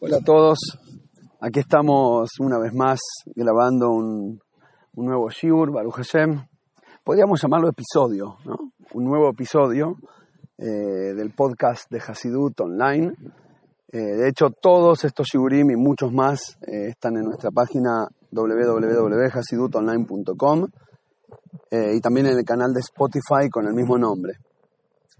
[0.00, 0.58] Hola a todos,
[1.40, 3.00] aquí estamos una vez más
[3.34, 4.40] grabando un,
[4.92, 6.46] nuevo Shiur, Baruch Hashem.
[7.02, 8.58] Podríamos llamarlo episodio, ¿no?
[8.94, 9.96] Un nuevo episodio
[10.56, 13.12] eh, del podcast de Hasidut Online.
[13.90, 20.68] Eh, de hecho, todos estos Shiurim y muchos más eh, están en nuestra página www.hasidutonline.com
[21.72, 24.34] y también en el canal de Spotify con el mismo nombre.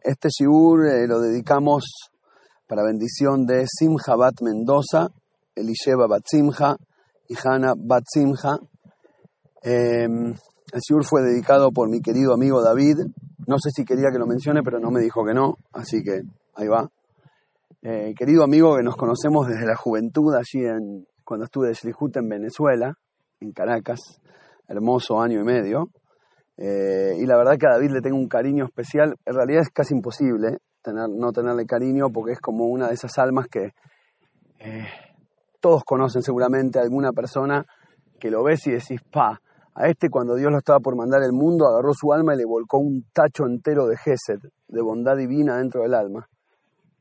[0.04, 2.12] Este Shiur lo dedicamos
[2.68, 5.08] para bendición de Simcha Bat Mendoza,
[5.54, 6.76] Elisheva Bat Simcha
[7.26, 8.58] y Hannah Bat Simcha.
[9.62, 10.34] Em,
[10.72, 12.98] el Shiur fue dedicado por mi querido amigo David.
[13.46, 16.20] No sé si quería que lo mencione, pero no me dijo que no, así que
[16.54, 16.90] ahí va.
[17.80, 22.14] Eh, querido amigo que nos conocemos desde la juventud, allí en, cuando estuve de Shlihut
[22.18, 22.98] en Venezuela,
[23.40, 24.20] en Caracas,
[24.68, 25.88] hermoso año y medio.
[26.58, 29.14] Eh, y la verdad que a David le tengo un cariño especial.
[29.24, 30.58] En realidad es casi imposible
[30.92, 33.72] no tenerle cariño porque es como una de esas almas que
[34.58, 34.86] eh,
[35.60, 37.64] todos conocen seguramente alguna persona
[38.18, 39.40] que lo ves y decís, pa,
[39.74, 42.44] a este cuando Dios lo estaba por mandar el mundo agarró su alma y le
[42.44, 46.28] volcó un tacho entero de Gesed, de bondad divina dentro del alma.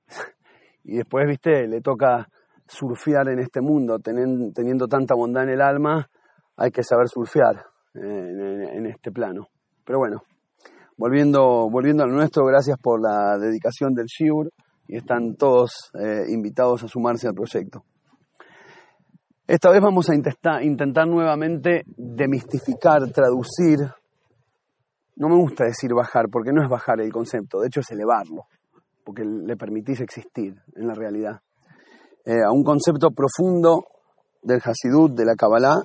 [0.83, 2.27] y después, viste, le toca
[2.67, 6.09] surfear en este mundo, teniendo, tanta bondad en el alma,
[6.55, 9.47] hay que saber surfear en este plano.
[9.83, 10.21] Pero bueno,
[10.97, 14.51] volviendo, volviendo al nuestro, gracias por la dedicación del Shiur
[14.87, 17.83] y están todos eh, invitados a sumarse al proyecto.
[19.45, 23.79] Esta vez vamos a intentar, intentar nuevamente demistificar, traducir.
[25.15, 28.43] No me gusta decir bajar, porque no es bajar el concepto, de hecho es elevarlo,
[29.05, 31.39] porque le permitís existir en la realidad.
[32.25, 33.85] Eh, a un concepto profundo
[34.41, 35.79] del Hasidut, de la Kabbalah,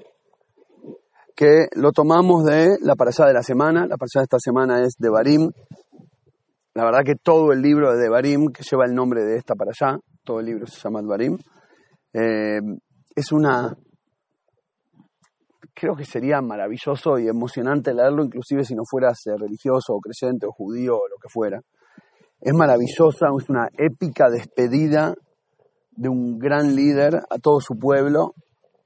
[1.34, 3.86] que lo tomamos de la parasha de la semana.
[3.86, 5.50] La parasha de esta semana es de Barim.
[6.74, 9.98] La verdad que todo el libro de Barim, que lleva el nombre de esta parasha,
[10.24, 11.36] todo el libro se llama Barim,
[12.14, 12.60] eh,
[13.14, 13.76] es una...
[15.74, 20.52] Creo que sería maravilloso y emocionante leerlo, inclusive si no fueras religioso o creyente o
[20.52, 21.60] judío o lo que fuera.
[22.40, 25.14] Es maravillosa, es una épica despedida
[25.92, 28.34] de un gran líder a todo su pueblo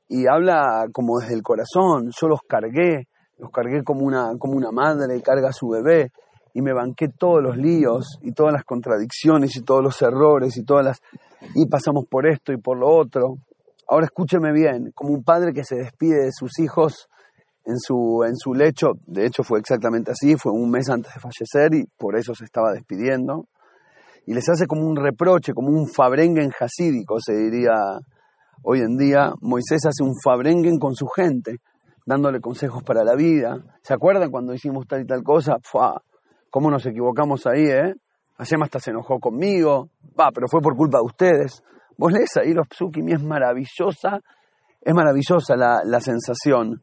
[0.08, 2.10] y habla como desde el corazón.
[2.18, 3.08] Yo los cargué,
[3.38, 6.12] los cargué como una, como una madre carga a su bebé
[6.54, 10.64] y me banqué todos los líos y todas las contradicciones y todos los errores y
[10.64, 11.02] todas las
[11.54, 13.36] y pasamos por esto y por lo otro.
[13.88, 17.08] Ahora escúcheme bien, como un padre que se despide de sus hijos
[17.64, 21.20] en su, en su lecho, de hecho fue exactamente así, fue un mes antes de
[21.20, 23.46] fallecer y por eso se estaba despidiendo,
[24.24, 27.74] y les hace como un reproche, como un fabrengen jasídico, se diría
[28.62, 31.58] Hoy en día Moisés hace un fabrengen con su gente,
[32.04, 33.58] dándole consejos para la vida.
[33.82, 35.58] ¿Se acuerdan cuando hicimos tal y tal cosa?
[35.62, 36.02] ¡Fua!
[36.50, 37.94] ¿Cómo nos equivocamos ahí, eh?
[38.38, 39.90] Hashem hasta se enojó conmigo.
[40.18, 41.62] Va, pero fue por culpa de ustedes.
[41.98, 44.20] Vos lees ahí los psukim y es maravillosa,
[44.80, 46.82] es maravillosa la, la sensación.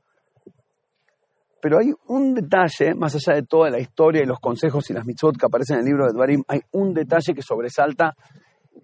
[1.62, 5.06] Pero hay un detalle, más allá de toda la historia y los consejos y las
[5.06, 8.16] mitzvot que aparecen en el libro de Dvarim, hay un detalle que sobresalta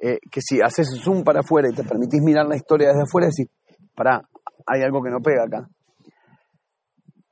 [0.01, 3.27] eh, que si haces zoom para afuera y te permitís mirar la historia desde afuera,
[3.27, 3.51] decís,
[3.95, 4.21] pará,
[4.65, 5.67] hay algo que no pega acá.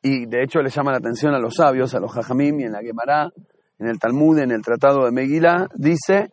[0.01, 2.72] Y de hecho le llama la atención a los sabios, a los jajamim y en
[2.72, 3.29] la Gemara,
[3.79, 6.29] en el Talmud, en el Tratado de Megillah, dice,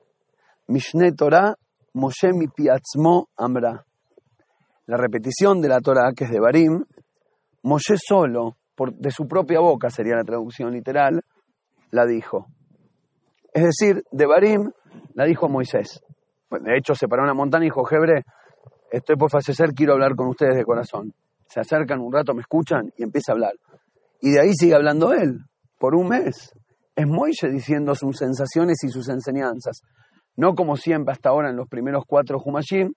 [0.69, 1.55] Mishne Torah
[1.95, 3.87] Moshe mi piatzmo amra.
[4.87, 6.85] La repetición de la Torah, que es de Barim,
[7.63, 11.23] Moshe solo, por, de su propia boca sería la traducción literal,
[11.91, 12.49] la dijo.
[13.53, 14.73] Es decir, de Barim
[15.15, 16.03] la dijo Moisés.
[16.55, 18.23] Pues, de hecho, se paró en una montaña y dijo, Jebre,
[18.93, 21.13] estoy por fallecer, quiero hablar con ustedes de corazón.
[21.49, 23.55] Se acercan un rato, me escuchan y empieza a hablar.
[24.21, 25.41] Y de ahí sigue hablando él,
[25.81, 26.53] por un mes.
[26.95, 29.81] Es Moisés diciendo sus sensaciones y sus enseñanzas.
[30.37, 32.93] No como siempre hasta ahora en los primeros cuatro Jumashim,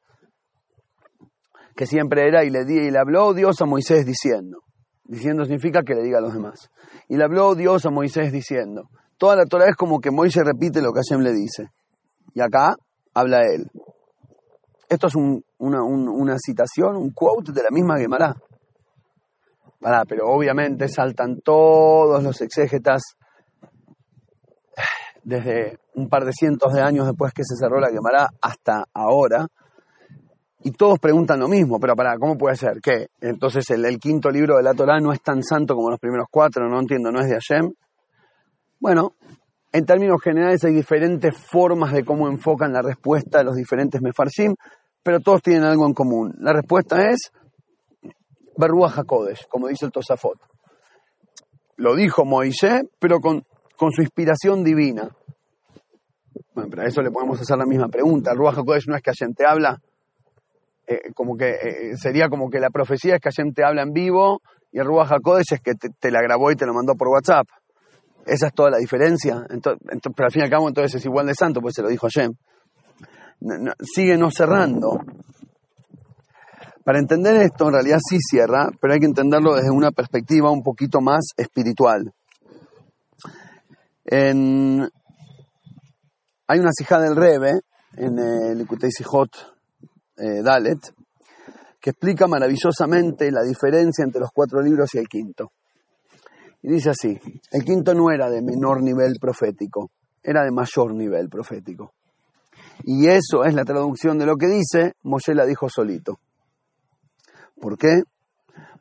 [1.76, 4.60] que siempre era y le di y le habló Dios a Moisés diciendo.
[5.04, 6.70] Diciendo significa que le diga a los demás.
[7.10, 8.84] Y le habló Dios a Moisés diciendo.
[9.18, 11.70] Toda la Torah es como que Moisés repite lo que Hashem le dice.
[12.36, 12.76] Y acá
[13.18, 13.70] habla él.
[14.88, 15.16] Esto es
[15.58, 18.36] una, citación, un quote de la misma Gemara.
[20.08, 23.02] pero obviamente saltan todos los exégetas
[25.24, 29.48] desde un par de cientos de años después que se cerró la Gemara hasta ahora,
[30.64, 32.80] y todos preguntan lo mismo, pero para, ¿cómo puede ser?
[32.82, 36.00] que Entonces el, el, quinto libro de la Torah no es tan santo como los
[36.00, 37.74] primeros cuatro, no entiendo, no es de Hashem.
[38.80, 39.14] Bueno,
[39.72, 44.56] en términos generales hay diferentes formas de cómo enfocan la respuesta de los diferentes mefarshim,
[45.04, 46.34] pero todos tienen algo en común.
[46.40, 47.32] La respuesta es
[48.58, 50.40] Berrua Hakodesh, como dice el Tosafot.
[51.78, 53.46] Lo dijo Moisés, pero con,
[53.78, 55.10] con su inspiración divina.
[56.56, 58.32] Bueno, pero a eso le podemos hacer la misma pregunta.
[58.32, 58.56] El Ruach
[58.88, 59.80] no es que Hashem te habla.
[60.88, 63.92] eh, como que eh, sería como que la profecía es que Hashem te habla en
[63.92, 64.42] vivo
[64.72, 65.12] y el Ruach
[65.52, 67.48] es que te, la grabó y te lo mandó por WhatsApp.
[68.28, 69.46] Esa es toda la diferencia.
[69.50, 69.82] Entonces,
[70.16, 72.08] pero al fin y al cabo entonces es igual de santo, pues se lo dijo
[72.08, 72.34] Hashem.
[73.82, 75.00] sigue no cerrando.
[76.84, 80.64] Para entender esto, en realidad sí cierra, pero hay que entenderlo desde una perspectiva un
[80.64, 82.14] poquito más espiritual.
[86.50, 87.60] Hay una sija del Rebe,
[87.98, 90.80] en el Ikutei eh, Dalet,
[91.82, 95.52] que explica maravillosamente la diferencia entre los cuatro libros y el quinto.
[96.68, 97.18] Y dice así,
[97.52, 99.90] el quinto no era de menor nivel profético,
[100.22, 101.94] era de mayor nivel profético.
[102.84, 106.20] Y eso es la traducción de lo que dice, Moshe la dijo solito.
[107.62, 108.02] ¿Por qué?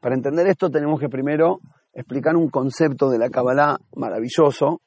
[0.00, 1.60] Para entender esto tenemos que primero
[1.92, 4.80] explicar un concepto de la Kabbalah maravilloso,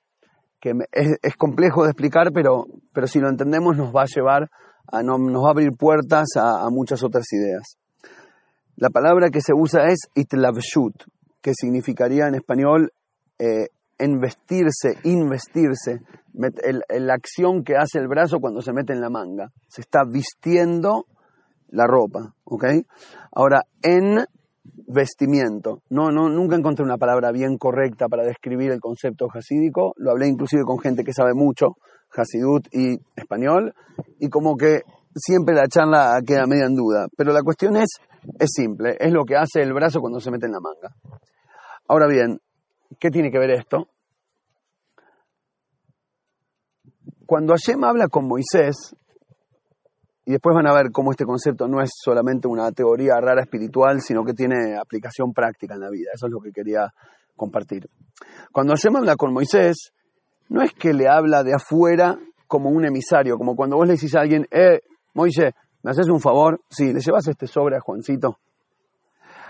[0.59, 4.49] que es, complejo de explicar, pero, pero si lo entendemos nos va a llevar,
[4.91, 7.77] a, nos va a abrir puertas a, muchas otras ideas.
[8.75, 10.95] La palabra que se usa es itlavshut,
[11.41, 12.91] que significaría en español
[13.37, 13.67] eh,
[13.99, 16.01] investirse, investirse,
[16.33, 19.51] la acción que hace el brazo cuando se mete en la manga.
[19.67, 21.05] Se está vistiendo
[21.69, 22.65] la ropa, ¿ok?
[23.31, 24.25] Ahora, en
[24.87, 25.81] vestimiento.
[25.89, 29.93] No, no, nunca encontré una palabra bien correcta para describir el concepto hasídico.
[29.97, 31.75] Lo hablé inclusive con gente que sabe mucho,
[32.15, 33.73] hasidut y español,
[34.19, 34.81] y como que
[35.19, 37.07] siempre la charla queda media en duda.
[37.15, 37.89] Pero la cuestión es,
[38.39, 40.95] es simple, es lo que hace el brazo cuando se mete en la manga.
[41.87, 42.39] Ahora bien,
[42.99, 43.87] ¿qué tiene que ver esto?
[47.25, 48.95] Cuando Hashem habla con Moisés,
[50.25, 53.99] y después van a ver cómo este concepto no es solamente una teoría rara espiritual,
[53.99, 56.11] sino que tiene aplicación práctica en la vida.
[56.13, 56.93] Eso es lo que quería
[57.35, 57.89] compartir.
[58.51, 59.91] Cuando Hashem habla con Moisés,
[60.49, 64.13] no es que le habla de afuera como un emisario, como cuando vos le decís
[64.13, 64.81] a alguien, eh,
[65.13, 65.53] Moisés,
[65.83, 66.61] ¿me haces un favor?
[66.69, 68.39] Sí, le llevas este sobre a Juancito.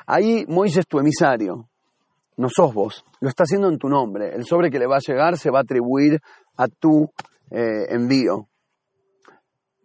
[0.07, 1.69] Ahí Moisés es tu emisario,
[2.37, 4.33] no sos vos, lo está haciendo en tu nombre.
[4.33, 6.19] El sobre que le va a llegar se va a atribuir
[6.57, 7.09] a tu
[7.51, 8.49] eh, envío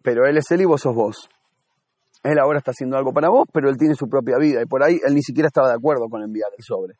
[0.05, 1.27] pero él es él y vos sos vos.
[2.23, 4.83] Él ahora está haciendo algo para vos, pero él tiene su propia vida y por
[4.83, 6.93] ahí él ni siquiera estaba de acuerdo con enviar el sobre.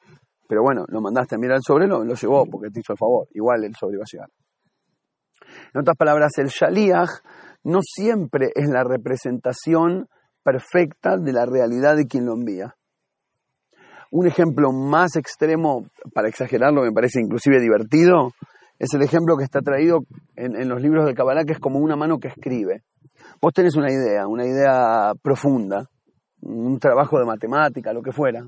[0.47, 2.97] Pero bueno, lo mandaste a mirar el sobre, lo, lo llevó porque te hizo el
[2.97, 3.27] favor.
[3.33, 4.29] Igual el sobre iba a llegar.
[5.73, 7.09] En otras palabras, el shaliach
[7.65, 10.07] no siempre es la representación
[10.43, 12.75] perfecta de la realidad de quien lo envía.
[14.11, 18.31] Un ejemplo más extremo, para exagerarlo, me parece inclusive divertido,
[18.77, 20.01] es el ejemplo que está traído
[20.35, 22.83] en, los libros de Kabbalah, que es como una mano que escribe.
[23.41, 25.89] Vos tenés una idea, una idea profunda,
[26.41, 28.45] un trabajo de matemática, lo que fuera,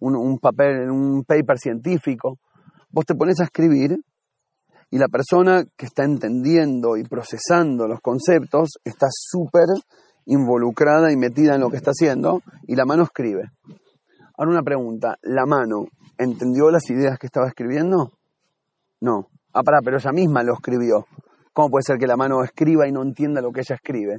[0.00, 2.38] un, papel, un paper científico,
[2.90, 3.96] vos te pones a escribir
[4.90, 9.66] y la persona que está entendiendo y procesando los conceptos está súper
[10.26, 13.50] involucrada y metida en lo que está haciendo y la mano escribe.
[14.36, 15.86] Ahora una pregunta, ¿la mano
[16.18, 18.12] entendió las ideas que estaba escribiendo?
[19.00, 19.28] No.
[19.52, 21.06] Ah, pará, pero ella misma lo escribió.
[21.52, 24.18] ¿Cómo puede ser que la mano escriba y no entienda lo que ella escribe?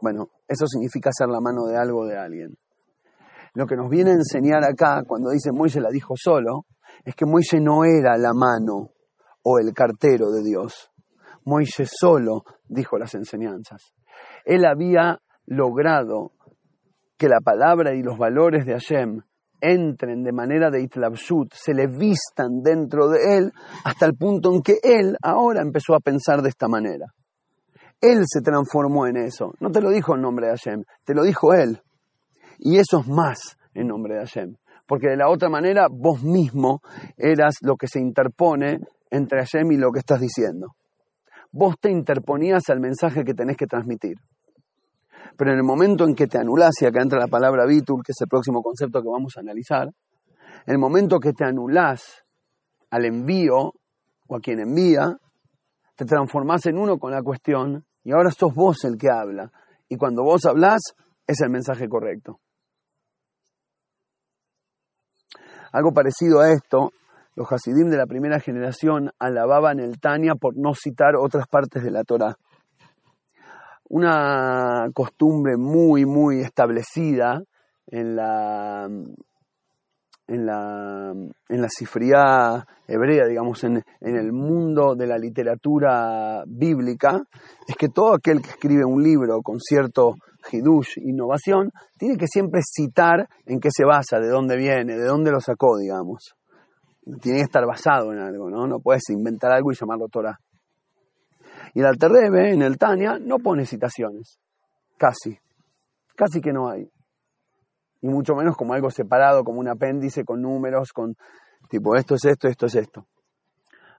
[0.00, 2.56] Bueno, eso significa ser la mano de algo de alguien.
[3.54, 6.66] Lo que nos viene a enseñar acá, cuando dice Moisés la dijo solo,
[7.04, 8.93] es que Moisés no era la mano
[9.44, 10.90] o el cartero de Dios.
[11.44, 13.94] Moisés solo dijo las enseñanzas.
[14.44, 16.32] Él había logrado
[17.16, 19.20] que la palabra y los valores de Hashem
[19.60, 23.52] entren de manera de itlabshut, se le vistan dentro de él,
[23.84, 27.06] hasta el punto en que él ahora empezó a pensar de esta manera.
[28.00, 29.54] Él se transformó en eso.
[29.60, 31.80] No te lo dijo en nombre de Hashem, te lo dijo él.
[32.58, 34.56] Y eso es más en nombre de Hashem.
[34.86, 36.80] Porque de la otra manera vos mismo
[37.16, 38.80] eras lo que se interpone
[39.10, 40.74] entre Hashem y lo que estás diciendo.
[41.52, 44.16] Vos te interponías al mensaje que tenés que transmitir.
[45.36, 48.12] Pero en el momento en que te anulás, y acá entra la palabra bitul, que
[48.12, 49.88] es el próximo concepto que vamos a analizar,
[50.66, 52.24] en el momento que te anulás
[52.90, 53.72] al envío
[54.26, 55.16] o a quien envía,
[55.96, 59.50] te transformás en uno con la cuestión y ahora sos vos el que habla.
[59.88, 60.80] Y cuando vos hablás,
[61.26, 62.40] es el mensaje correcto.
[65.72, 66.92] Algo parecido a esto,
[67.34, 71.90] los Hasidim de la primera generación alababan el Tania por no citar otras partes de
[71.90, 72.36] la Torah
[73.94, 77.42] una costumbre muy, muy establecida
[77.86, 78.86] en la,
[80.26, 87.22] en la, en la cifría hebrea, digamos, en, en, el mundo de la literatura bíblica,
[87.68, 90.14] es que todo aquel que escribe un libro con cierto
[90.50, 95.30] hidush, innovación, tiene que siempre citar en qué se basa, de dónde viene, de dónde
[95.30, 96.34] lo sacó, digamos.
[97.20, 98.66] Tiene que estar basado en algo, ¿no?
[98.66, 100.38] No puedes inventar algo y llamarlo Torah.
[101.74, 104.38] Y el Alterrebe, en el Tania, no pone citaciones,
[104.96, 105.38] casi.
[106.16, 106.88] casi que no hay.
[108.00, 111.14] Y mucho menos como algo separado, como un apéndice con números, con
[111.68, 113.06] tipo esto es esto, esto es esto.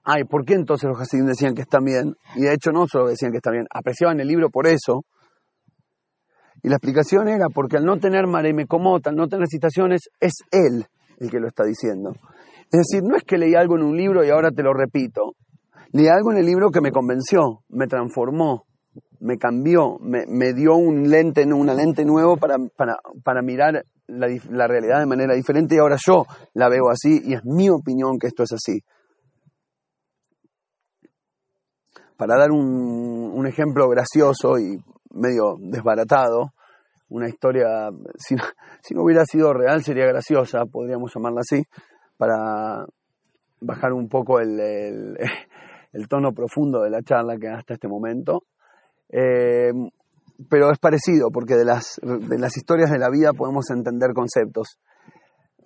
[0.04, 2.14] Ay, ¿por qué entonces los Hasidim decían que están bien?
[2.36, 5.04] Y de hecho no solo decían que está bien, apreciaban el libro por eso.
[6.62, 10.86] Y la explicación era porque al no tener Maremecomot, al no tener citaciones, es él
[11.18, 12.12] el que lo está diciendo.
[12.72, 15.34] Es decir, no es que leí algo en un libro y ahora te lo repito.
[15.92, 18.66] Leí algo en el libro que me convenció, me transformó,
[19.20, 25.06] me cambió, me, dio un lente, una lente nuevo para, para, mirar la, realidad de
[25.06, 28.52] manera diferente y ahora yo la veo así y es mi opinión que esto es
[28.52, 28.80] así.
[32.16, 34.76] Para dar un, ejemplo gracioso y
[35.14, 36.52] medio desbaratado,
[37.08, 41.62] una historia, si no, hubiera sido real sería graciosa, podríamos llamarla así,
[42.16, 42.86] para
[43.60, 44.60] bajar un poco el,
[45.92, 48.44] el, tono profundo de la charla que hasta este momento.
[49.08, 49.72] Eh,
[50.50, 54.78] pero es parecido, porque de las, de las historias de la vida podemos entender conceptos.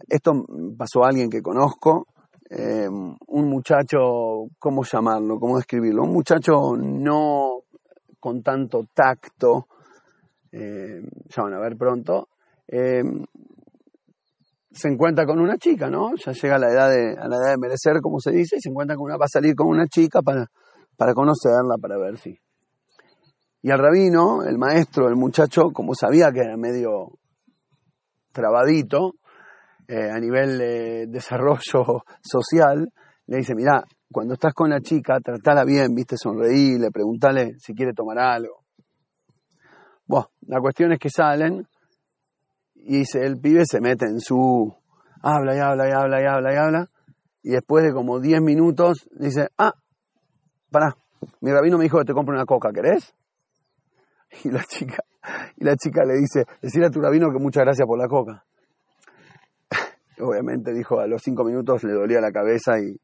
[0.09, 0.33] Esto
[0.79, 2.07] pasó a alguien que conozco,
[2.49, 5.39] eh, un muchacho, ¿cómo llamarlo?
[5.39, 6.05] ¿Cómo describirlo?
[6.05, 7.63] Un muchacho no
[8.19, 9.67] con tanto tacto,
[10.53, 12.29] eh, ya van a ver pronto,
[14.73, 16.15] se encuentra con una chica, ¿no?
[16.15, 18.61] Ya llega a la edad de, a la edad de merecer, como se dice, y
[18.61, 20.47] se encuentra con una, va a salir con una chica para,
[20.97, 22.39] para conocerla, para ver si.
[23.63, 27.19] Y el rabino, el maestro, el muchacho, como sabía que era medio
[28.33, 29.15] trabadito,
[29.89, 32.93] eh, a nivel de desarrollo social,
[33.27, 37.93] le dice, mira, cuando estás con la chica, tratala bien, viste, sonreírle, preguntale si quiere
[37.93, 38.65] tomar algo.
[40.07, 41.67] Bueno, la cuestión es que salen
[42.85, 44.75] y dice, el pibe se mete en su...
[45.23, 46.91] habla y habla y habla y habla y habla,
[47.43, 49.75] y después de como 10 minutos dice, ah,
[50.71, 50.97] pará,
[51.41, 53.15] mi rabino me dijo que te compre una coca, ¿querés?
[54.45, 55.03] Y la chica,
[55.57, 58.45] y la chica le dice, decirle a tu rabino que muchas gracias por la coca
[60.21, 62.97] obviamente dijo a los cinco minutos le dolía la cabeza y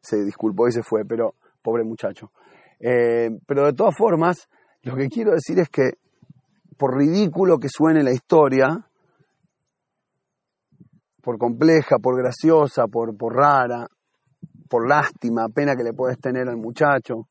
[0.00, 2.32] se disculpó y se fue, pero pobre muchacho.
[2.80, 4.48] Eh, pero de todas formas,
[4.82, 5.92] lo que quiero decir es que
[6.76, 8.84] por ridículo que suene la historia,
[11.22, 13.86] por compleja, por graciosa, por, por rara,
[14.68, 17.28] por lástima, pena que le puedes tener al muchacho,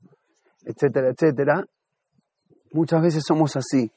[0.64, 1.66] etcétera, etcétera,
[2.72, 3.92] muchas veces somos así,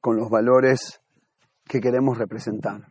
[0.00, 1.00] con los valores
[1.64, 2.86] que queremos representar.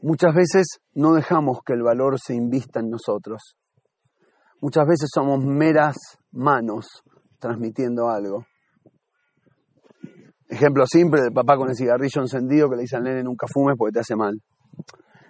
[0.00, 3.56] Muchas veces no dejamos que el valor se invista en nosotros.
[4.60, 5.96] Muchas veces somos meras
[6.30, 7.02] manos
[7.40, 8.46] transmitiendo algo.
[10.48, 13.76] Ejemplo simple del papá con el cigarrillo encendido que le dice al nene nunca fumes
[13.76, 14.40] porque te hace mal.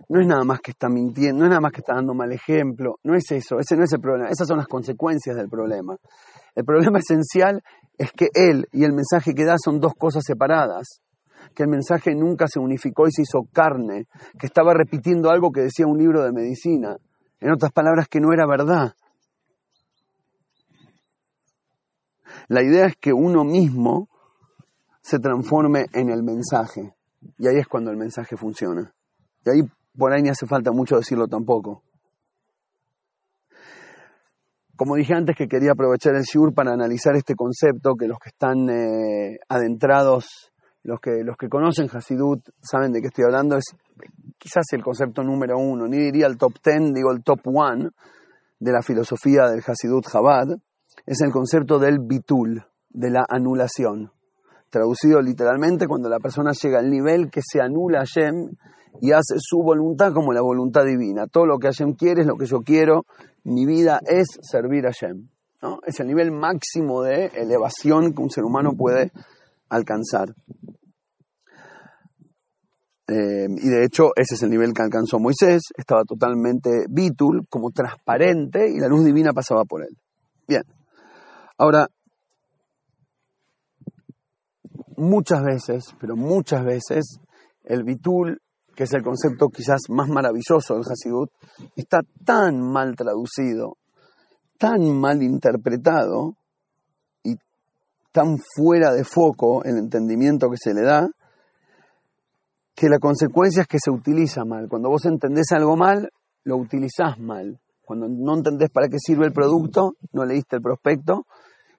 [0.09, 2.33] No es nada más que está mintiendo, no es nada más que está dando mal
[2.33, 5.97] ejemplo, no es eso, ese no es el problema, esas son las consecuencias del problema.
[6.55, 7.63] El problema esencial
[7.99, 11.03] es que él y el mensaje que da son dos cosas separadas
[11.55, 14.07] que el mensaje nunca se unificó y se hizo carne,
[14.39, 16.97] que estaba repitiendo algo que decía un libro de medicina,
[17.41, 18.95] en otras palabras, que no era verdad.
[22.49, 24.09] La idea es que uno mismo
[25.09, 26.95] se transforme en el mensaje,
[27.39, 28.93] y ahí es cuando el mensaje funciona.
[29.45, 29.63] Y ahí
[29.97, 31.83] por ahí ni hace falta mucho decirlo tampoco.
[34.77, 38.29] Como dije antes que quería aprovechar el SHUR para analizar este concepto, que los que
[38.29, 40.53] están eh, adentrados
[40.85, 43.77] los que, los que conocen Hasidut saben de qué estoy hablando, es
[44.39, 47.91] quizás el concepto número uno, ni diría el top ten, digo el top one
[48.61, 50.49] de la filosofía del Hasidut Chabad,
[51.05, 54.13] es el concepto del bitul, de la anulación.
[54.71, 58.51] Traducido literalmente, cuando la persona llega al nivel que se anula a Hashem
[59.01, 61.27] y hace su voluntad como la voluntad divina.
[61.27, 63.05] Todo lo que Hashem quiere es lo que yo quiero,
[63.45, 65.29] mi vida es servir a Hashem.
[65.63, 65.79] ¿no?
[65.87, 69.11] Es el nivel máximo de elevación que un ser humano puede
[69.69, 70.35] alcanzar.
[73.09, 77.71] Eh, y de hecho, ese es el nivel que alcanzó Moisés, estaba totalmente bitul, como
[77.71, 79.97] transparente, y la luz divina pasaba por él.
[80.47, 80.63] Bien,
[81.57, 81.89] ahora,
[84.99, 87.21] muchas veces, pero muchas veces,
[87.65, 88.41] el bitul,
[88.75, 91.31] que es el concepto quizás más maravilloso del Hasidut,
[91.77, 93.77] está tan mal traducido,
[94.59, 96.35] tan mal interpretado,
[97.23, 97.37] y
[98.13, 101.09] tan fuera de foco el entendimiento que se le da,
[102.75, 104.69] que la consecuencia es que se utiliza mal.
[104.69, 106.11] Cuando vos entendés algo mal,
[106.45, 107.59] lo utilizás mal.
[107.85, 111.27] Cuando no entendés para qué sirve el producto, no leíste el prospecto,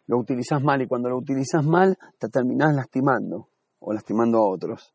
[0.09, 0.81] lo utilizás mal.
[0.81, 3.47] Y cuando lo utilizás mal, te terminás lastimando
[3.79, 4.93] o lastimando a otros.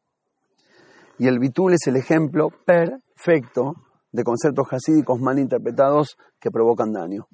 [1.18, 3.75] Y el bitul es el ejemplo perfecto
[4.11, 7.28] de conceptos hasídicos mal interpretados que provocan daño.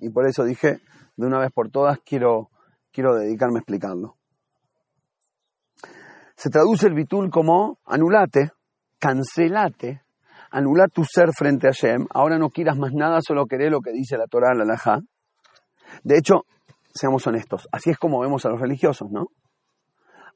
[0.00, 0.80] Y por eso dije,
[1.16, 2.50] de una vez por todas, quiero,
[2.90, 4.16] quiero dedicarme a explicarlo.
[6.34, 8.50] Se traduce el bitul como anulate,
[8.98, 10.02] cancelate,
[10.50, 13.92] anula tu ser frente a Shem, ahora no quieras más nada, solo queré lo que
[13.92, 15.00] dice la Torah, la.
[16.02, 16.46] De hecho,
[16.94, 19.26] seamos honestos, así es como vemos a los religiosos, ¿no?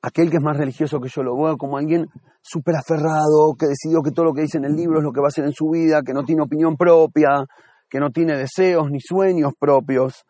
[0.02, 2.06] Aquel que es más religioso que yo lo veo como alguien
[2.42, 5.20] súper aferrado, que decidió que todo lo que dice en el libro es lo que
[5.20, 7.46] va a hacer en su vida, que no tiene opinión propia,
[7.88, 10.24] que no tiene deseos ni sueños propios,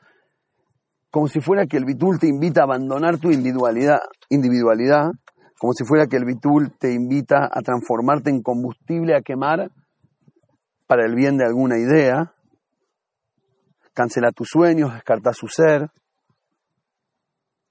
[1.11, 3.99] como si fuera que el bitul te invita a abandonar tu individualidad,
[4.31, 5.11] individualidad
[5.59, 9.71] como si fuera que el bitul te invita a transformarte en combustible a quemar
[10.87, 12.35] para el bien de alguna idea,
[13.95, 15.91] cancela tus sueños, descarta su ser.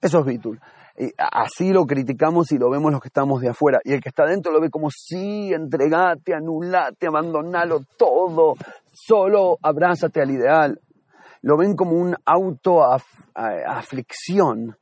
[0.02, 0.60] Eso es bitul.
[0.98, 3.80] Y así lo criticamos y lo vemos los que estamos de afuera.
[3.84, 8.54] Y el que está dentro lo ve como, sí, entregate, anulate, abandonalo todo,
[8.94, 10.80] solo abrázate al ideal.
[11.42, 12.82] Lo ven como un auto
[13.34, 14.78] aflicción.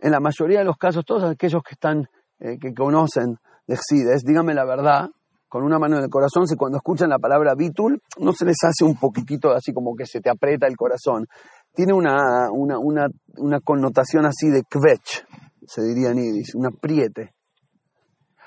[0.00, 2.08] En la mayoría de los casos, todos aquellos que están,
[2.40, 5.10] eh, que conocen de Excides, díganme la verdad,
[5.48, 8.56] con una mano en el corazón, si cuando escuchan la palabra bitul, no se les
[8.64, 11.26] hace un poquitito así como que se te aprieta el corazón
[11.74, 15.26] tiene una, una, una, una connotación así de kvech,
[15.66, 17.34] se diría en Yiddish, un apriete.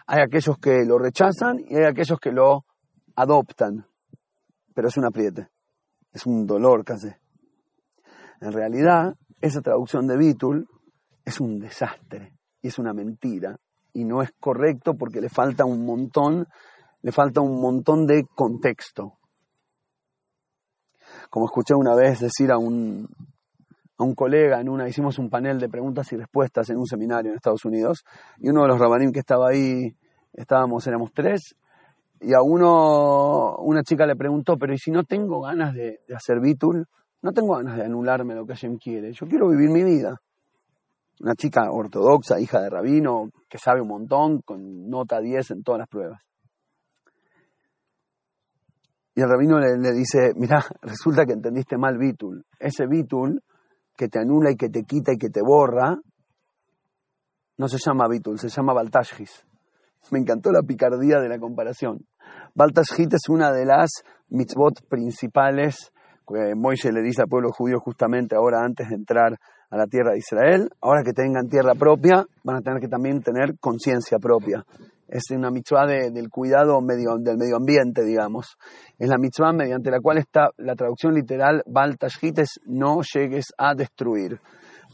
[0.08, 2.66] Hay aquellos que lo rechazan y hay aquellos que lo
[3.16, 3.86] adoptan,
[4.74, 5.48] pero es un apriete,
[6.12, 7.08] es un dolor casi.
[8.42, 10.68] En realidad, esa traducción de Bitul
[11.24, 13.58] es un desastre y es una mentira
[13.94, 16.48] y no es correcto porque le falta un montón,
[17.02, 19.20] le falta un montón de contexto
[21.34, 23.10] como escuché una vez decir a un,
[23.98, 27.32] a un colega en una, hicimos un panel de preguntas y respuestas en un seminario
[27.32, 28.04] en Estados Unidos,
[28.38, 29.98] y uno de los rabanim que estaba ahí,
[30.32, 31.56] estábamos, éramos tres,
[32.22, 36.40] y a uno, una chica le preguntó, pero ¿y si no tengo ganas de, hacer
[36.40, 36.86] bitul?
[37.24, 40.22] No tengo ganas de anularme lo que Hashem quiere, yo quiero vivir mi vida.
[41.20, 45.80] Una chica ortodoxa, hija de rabino, que sabe un montón, con nota 10 en todas
[45.80, 46.22] las pruebas.
[49.16, 52.46] Y el rabino le, dice, mira, resulta que entendiste mal bitul.
[52.60, 53.44] Ese bitul
[53.96, 56.00] que te anula y que te quita y que te borra,
[57.58, 59.46] no se llama bitul, se llama baltashis.
[60.12, 62.06] Me encantó la picardía de la comparación.
[62.56, 65.92] Baltashit es una de las mitzvot principales
[66.28, 69.38] que Moisés le dice al pueblo judío justamente ahora antes de entrar
[69.70, 70.70] a la tierra de Israel.
[70.82, 74.66] Ahora que tengan tierra propia, van a tener que también tener conciencia propia
[75.14, 78.58] es una mitzvah del cuidado medio, del medio ambiente, digamos.
[78.98, 83.76] Es la mitzvah mediante la cual está la traducción literal, Bal es no llegues a
[83.76, 84.40] destruir.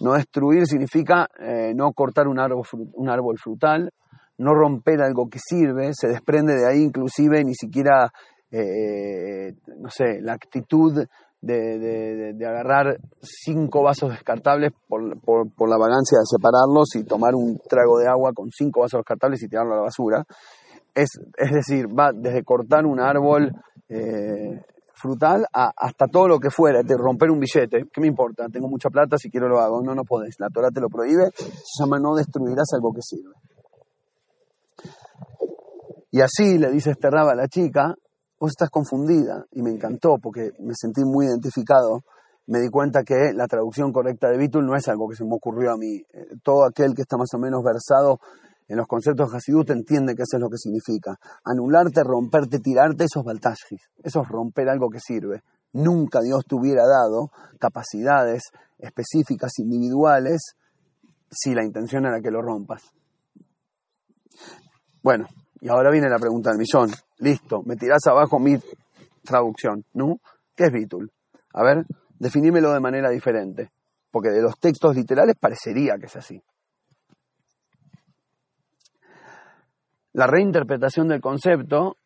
[0.02, 3.92] No destruir significa eh, no cortar un árbol, un árbol frutal,
[4.38, 8.12] no romper algo que sirve, se desprende de ahí inclusive ni siquiera,
[8.52, 11.06] eh, no sé, la actitud
[11.42, 17.58] de, de, agarrar cinco vasos descartables por, por, la vagancia de separarlos y tomar un
[17.70, 20.24] trago de agua con cinco vasos descartables y tirarlo a la basura.
[20.94, 23.52] Es, es decir, va desde cortar un árbol
[23.88, 24.62] eh,
[25.00, 27.86] frutal hasta todo lo que fuera, de romper un billete.
[27.92, 28.48] ¿Qué me importa?
[28.52, 29.82] Tengo mucha plata, si quiero lo hago.
[29.82, 30.36] No, no podés.
[30.40, 31.30] La Torah te lo prohíbe.
[31.36, 33.34] Se llama no destruirás algo que sirve.
[36.12, 37.94] Y así le dice este a la chica,
[38.40, 42.04] vos estás confundida y me encantó porque me sentí muy identificado.
[42.48, 45.36] Me di cuenta que la traducción correcta de Bitul no es algo que se me
[45.36, 45.98] ocurrió a mí.
[46.14, 48.20] Eh, todo aquel que está más o menos versado
[48.70, 51.18] en los conceptos de Hasidut entiende que eso es lo que significa.
[51.44, 53.82] Anularte, romperte, tirarte, eso es.
[54.04, 55.42] Eso es romper algo que sirve.
[55.74, 58.44] Nunca Dios te hubiera dado capacidades
[58.78, 60.56] específicas, individuales,
[61.32, 62.84] si la intención era que lo rompas.
[65.02, 65.28] Bueno,
[65.62, 66.90] y ahora viene la pregunta del millón.
[67.18, 68.58] Listo, me tirás abajo mi
[69.24, 70.20] traducción, ¿no?
[70.56, 71.12] ¿Qué es Bitul?
[71.54, 71.86] A ver,
[72.18, 73.72] definímelo de manera diferente,
[74.12, 76.42] porque de los textos literales parecería que es así.
[80.14, 81.98] La reinterpretación del concepto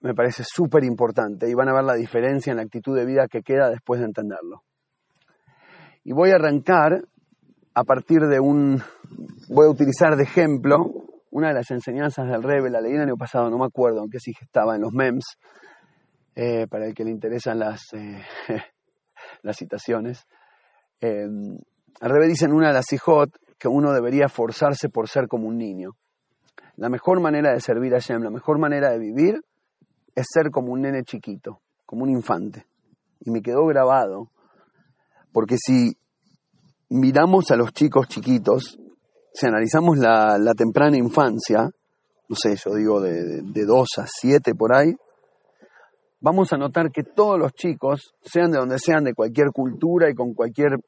[0.00, 3.26] me parece súper importante y van a ver la diferencia en la actitud de vida
[3.26, 4.62] que queda después de entenderlo.
[6.04, 7.02] Y voy a arrancar
[7.74, 8.80] a partir de un,
[9.48, 13.16] voy a utilizar de ejemplo una de las enseñanzas del Rebbe, la leí el año
[13.16, 15.38] pasado, no me acuerdo, aunque sí estaba en los MEMS,
[16.34, 18.22] eh, para el que le interesan las, eh,
[19.42, 20.26] las citaciones.
[21.00, 25.26] Eh, el Rebbe dice en una de las hijot que uno debería forzarse por ser
[25.26, 25.96] como un niño.
[26.76, 29.40] La mejor manera de servir a Shem, la mejor manera de vivir
[30.14, 32.66] es ser como un nene chiquito, como un infante.
[33.20, 34.30] Y me quedó grabado,
[35.32, 35.98] porque si
[36.88, 38.78] miramos a los chicos chiquitos,
[39.32, 41.70] si analizamos la, temprana infancia,
[42.28, 44.92] no sé, yo digo de, de 2 a 7 por ahí,
[46.20, 50.14] vamos a notar que todos los chicos, sean de donde sean, de cualquier cultura y
[50.14, 50.78] con cualquier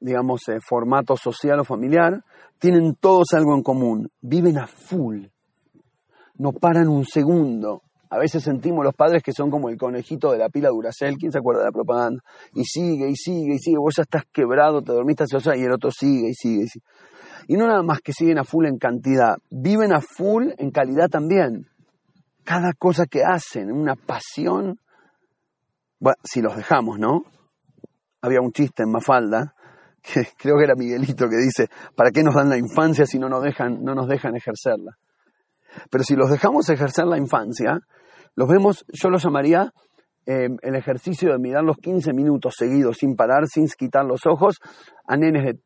[0.00, 2.22] digamos, eh, formato social o familiar,
[2.58, 5.26] tienen todos algo en común, viven a full,
[6.36, 7.82] no paran un segundo.
[8.10, 11.30] A veces sentimos los padres que son como el conejito de la pila Duracell, ¿quién
[11.30, 12.22] se acuerda de la propaganda?
[12.54, 15.72] Y sigue, y sigue, y sigue, vos ya estás quebrado, te dormiste hace y el
[15.72, 16.84] otro sigue, y sigue, y sigue.
[17.48, 21.08] Y no nada más que siguen a full en cantidad, viven a full en calidad
[21.08, 21.66] también.
[22.44, 24.78] Cada cosa que hacen, una pasión.
[25.98, 27.24] Bueno, si los dejamos, ¿no?
[28.20, 29.54] Había un chiste en Mafalda,
[30.02, 33.30] que creo que era Miguelito, que dice, ¿para qué nos dan la infancia si no
[33.30, 34.98] nos dejan, no nos dejan ejercerla?
[35.90, 37.80] Pero si los dejamos ejercer la infancia,
[38.34, 39.72] los vemos, yo lo llamaría
[40.26, 44.56] eh, el ejercicio de mirar los 15 minutos seguidos sin parar, sin quitar los ojos,
[45.06, 45.60] a nenes de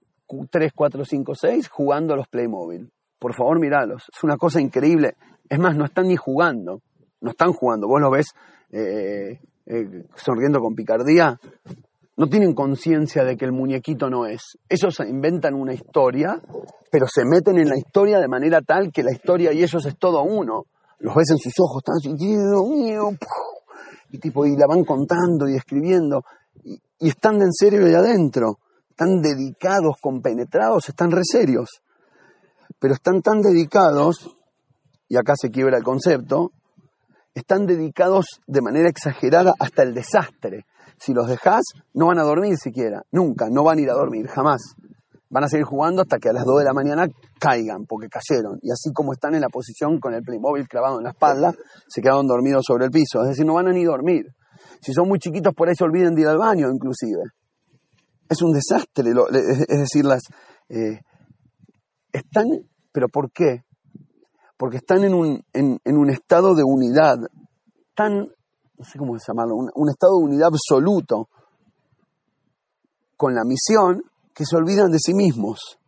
[0.51, 2.91] 3, 4, 5, 6 jugando a los Playmobil.
[3.19, 4.05] Por favor, miralos.
[4.13, 5.15] Es una cosa increíble.
[5.49, 6.81] Es más, no están ni jugando.
[7.21, 7.87] No están jugando.
[7.87, 8.33] Vos los ves
[8.71, 11.39] eh, eh, sonriendo con picardía.
[12.17, 14.59] No tienen conciencia de que el muñequito no es.
[14.69, 16.41] Ellos inventan una historia,
[16.91, 19.97] pero se meten en la historia de manera tal que la historia y ellos es
[19.99, 20.65] todo uno.
[20.99, 22.15] Los ves en sus ojos, están así,
[24.11, 26.23] y tipo, y la van contando y escribiendo,
[26.63, 28.59] y, y están en serio de adentro
[29.03, 31.83] están dedicados, compenetrados, están re serios.
[32.79, 34.37] Pero están tan dedicados,
[35.09, 36.53] y acá se quiebra el concepto,
[37.35, 40.67] están dedicados de manera exagerada hasta el desastre.
[40.99, 41.63] Si los dejas,
[41.95, 44.61] no van a dormir siquiera, nunca, no van a ir a dormir, jamás.
[45.31, 47.07] Van a seguir jugando hasta que a las 2 de la mañana
[47.41, 48.59] caigan, porque cayeron.
[48.63, 51.53] Y así como están en la posición con el Playmobil clavado en la espalda,
[51.89, 53.23] se quedaron dormidos sobre el piso.
[53.23, 54.27] Es decir, no van a ni dormir.
[54.81, 57.23] Si son muy chiquitos, por ahí se olviden de ir al baño, inclusive
[58.33, 59.11] es un desastre.
[59.11, 60.23] es decir, las
[60.69, 61.01] eh,
[62.13, 62.47] están,
[62.91, 63.65] pero ¿por qué?
[64.57, 67.17] Porque están en un, en, un estado de unidad
[67.95, 71.29] tan, no sé cómo llamarlo, un, un estado de unidad absoluto
[73.17, 74.03] con la misión
[74.35, 75.79] que se olvidan de sí mismos.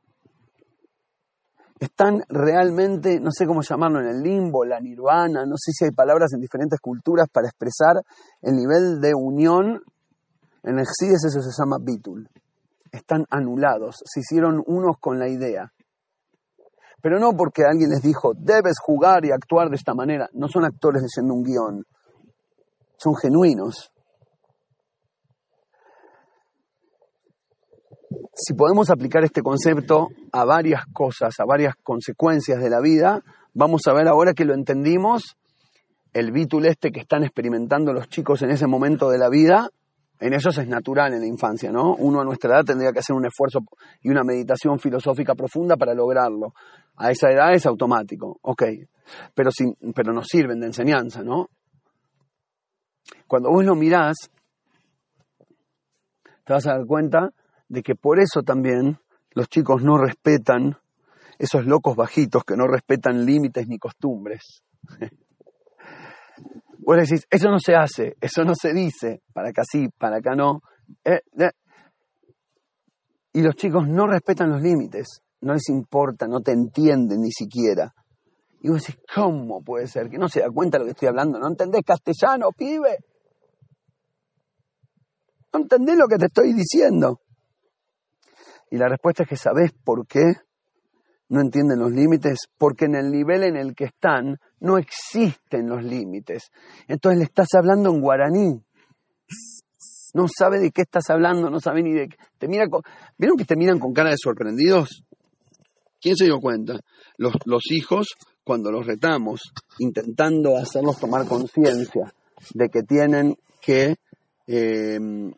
[1.81, 5.91] Están realmente, no sé cómo llamarlo, en el limbo, la nirvana, no sé si hay
[5.91, 7.97] palabras en diferentes culturas para expresar
[8.41, 9.83] el nivel de unión
[10.65, 12.29] en el eso se llama bitul.
[12.91, 15.73] Están anulados, se hicieron unos con la idea.
[17.03, 20.29] Pero no porque alguien les dijo, debes jugar y actuar de esta manera.
[20.33, 21.85] No son actores diciendo un guion.
[22.97, 23.93] Son genuinos.
[28.35, 33.21] Si podemos aplicar este concepto a varias cosas, a varias consecuencias de la vida,
[33.53, 35.37] vamos a ver ahora que lo entendimos,
[36.15, 39.69] el bitul este que están experimentando los chicos en ese momento de la vida
[40.21, 41.95] en ellos es natural en la infancia, ¿no?
[41.97, 43.61] Uno a nuestra edad tendría que hacer un esfuerzo
[44.01, 46.55] y una meditación filosófica profunda para lograrlo.
[46.97, 48.63] A esa edad es automático, ok.
[49.35, 51.49] Pero, sin, pero nos sirven de enseñanza, ¿no?
[53.27, 54.31] Cuando vos lo mirás,
[56.45, 57.31] te vas a dar cuenta
[57.69, 58.99] de que por eso también
[59.33, 60.79] los chicos no respetan
[61.39, 64.63] esos locos bajitos que no respetan límites ni costumbres.
[66.87, 70.35] Vos decís, eso no se hace, eso no se dice, para acá sí, para acá
[70.35, 70.61] no.
[71.03, 71.51] Eh, eh.
[73.33, 77.95] Y los chicos no respetan los límites, no les importa, no te entienden ni siquiera.
[78.61, 80.09] Y vos decís, ¿cómo puede ser?
[80.09, 81.39] Que no se da cuenta de lo que estoy hablando.
[81.39, 82.99] ¿No entendés castellano, pibe?
[85.53, 87.21] ¿No entendés lo que te estoy diciendo?
[88.71, 90.33] Y la respuesta es que sabés por qué
[91.29, 95.83] no entienden los límites, porque en el nivel en el que están no existen los
[95.83, 96.51] límites.
[96.87, 98.63] Entonces le estás hablando en guaraní.
[100.13, 102.17] No sabe de qué estás hablando, no sabe ni de qué.
[102.39, 102.67] Te mira
[103.19, 105.05] ¿Vieron que te miran con cara de sorprendidos?
[106.01, 106.79] ¿Quién se dio cuenta?
[107.17, 108.09] Los, hijos,
[108.45, 109.41] cuando los retamos,
[109.79, 112.13] intentando hacerlos tomar conciencia
[112.53, 113.97] de que tienen que
[114.47, 115.33] em,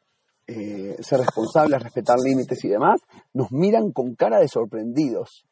[0.47, 3.01] eh, ser responsables, respetar límites y demás,
[3.33, 5.47] nos miran con cara de sorprendidos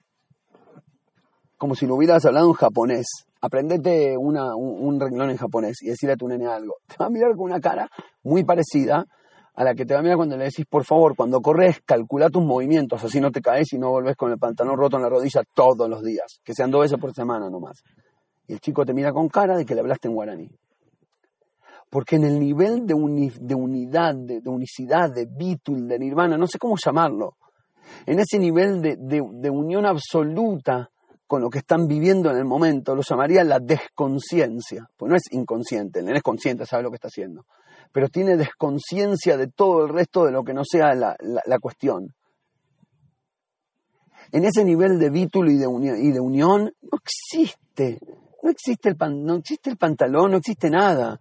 [1.64, 3.06] como si lo hubieras hablado en japonés.
[3.40, 6.74] Aprendete una, un, renglón en japonés y decirle a tu nene algo.
[6.86, 7.88] Te va a mirar con una cara
[8.22, 9.06] muy parecida
[9.54, 12.28] a la que te va a mirar cuando le decís, por favor, cuando corres, calcula
[12.28, 15.08] tus movimientos, así no te caes y no volvés con el pantalón roto en la
[15.08, 17.82] rodilla todos los días, que sean dos veces por semana nomás.
[18.46, 20.50] Y el chico te mira con cara de que le hablaste en guaraní.
[21.88, 26.76] Porque en el nivel de, unidad, de, unicidad, de bitul, de nirvana, no sé cómo
[26.76, 27.36] llamarlo,
[28.04, 30.90] en ese nivel de unión absoluta
[31.26, 34.88] con lo que están viviendo en el momento, lo llamaría la desconciencia.
[34.96, 37.46] Pues no es inconsciente, el es consciente, sabe lo que está haciendo.
[37.92, 42.14] Pero tiene desconciencia de todo el resto de lo que no sea la, cuestión.
[44.32, 45.66] En ese nivel de vítulo y de,
[46.20, 47.98] unión, no existe.
[48.42, 51.18] No existe, el no existe el pantalón, no existe nada.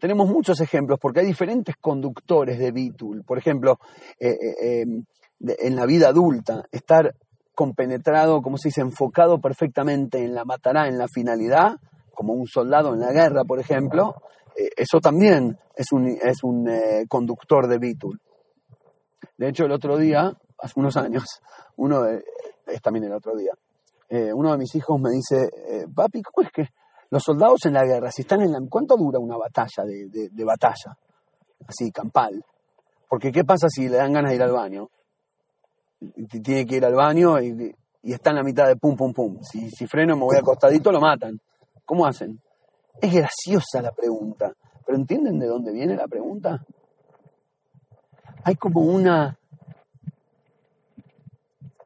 [0.00, 3.22] tenemos muchos ejemplos porque hay diferentes conductores de Bitul.
[3.24, 3.78] Por ejemplo,
[4.18, 5.04] eh, eh, em,
[5.40, 7.14] en la vida adulta, estar
[7.60, 11.76] compenetrado, como se dice, enfocado perfectamente en la matará, en la finalidad,
[12.14, 14.14] como un soldado en la guerra, por ejemplo,
[14.56, 16.66] eh, eso también es un, es un
[17.06, 18.18] conductor de Bitul.
[19.36, 21.24] De hecho, el otro día, hace unos años,
[21.76, 23.52] uno es también el otro día,
[24.34, 25.50] uno de mis hijos me dice,
[25.94, 26.68] papi, ¿cómo es que
[27.10, 28.60] los soldados en la guerra, si están en la...
[28.70, 30.96] ¿Cuánto dura una batalla de, batalla?
[31.66, 32.42] Así, campal.
[33.08, 34.88] Porque ¿qué pasa si le dan ganas de ir al baño?
[36.42, 39.38] Tiene que ir al baño y, está en la mitad de pum, pum, pum.
[39.42, 41.40] Si, freno me voy acostadito, lo matan.
[41.84, 42.40] ¿Cómo hacen?
[43.00, 44.52] Es graciosa la pregunta,
[44.86, 46.64] pero ¿entienden de dónde viene la pregunta?
[48.44, 49.38] Hay como una...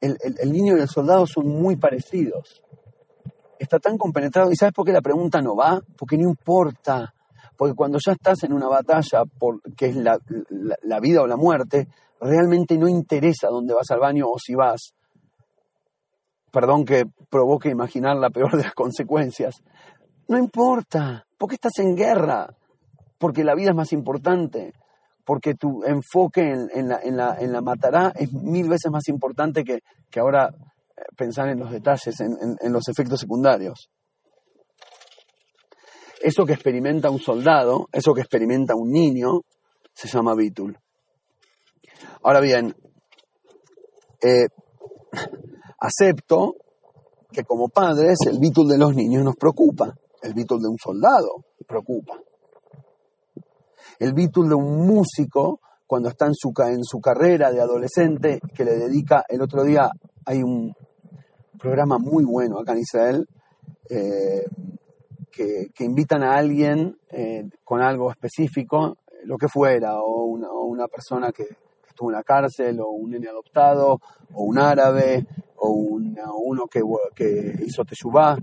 [0.00, 2.64] el niño y el soldado son muy parecidos
[3.64, 4.50] está tan compenetrado.
[4.50, 5.80] ¿Y sabes por qué la pregunta no va?
[5.98, 7.12] Porque no importa.
[7.56, 10.18] Porque cuando ya estás en una batalla, por, que es la,
[11.00, 11.88] vida o la muerte,
[12.24, 14.94] realmente no interesa dónde vas al baño o si vas.
[16.50, 19.56] Perdón que provoque imaginar la peor de las consecuencias.
[20.28, 22.48] No importa, porque estás en guerra,
[23.18, 24.72] porque la vida es más importante,
[25.24, 29.64] porque tu enfoque en, la, en, la, en la matará es mil veces más importante
[29.64, 30.50] que, que ahora
[31.16, 33.90] pensar en los detalles, en, los efectos secundarios.
[36.20, 39.42] Eso que experimenta un soldado, eso que experimenta un niño,
[39.92, 40.78] se llama Bitul.
[42.24, 42.74] Ahora bien,
[44.22, 44.46] eh,
[45.78, 46.56] acepto
[47.30, 51.44] que como padres el Bitul de los niños nos preocupa, el Bitul de un soldado
[51.66, 52.18] preocupa.
[53.98, 58.64] El Bitul de un músico, cuando está en su, en su carrera de adolescente, que
[58.64, 59.90] le dedica, el otro día
[60.24, 60.74] hay un,
[61.58, 63.28] programa muy bueno acá en Israel,
[63.90, 64.46] eh,
[65.30, 71.46] que, invitan a alguien eh, con algo específico, lo que fuera, o una, persona que,
[71.94, 74.00] estuvo en la cárcel, o un nene adoptado,
[74.34, 75.26] o un árabe,
[75.56, 76.82] o uno que,
[77.14, 78.36] que hizo teshuvá,